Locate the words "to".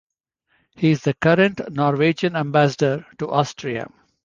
3.19-3.29